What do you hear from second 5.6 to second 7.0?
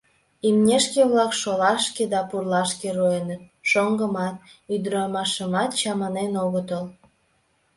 чаманен огытыл.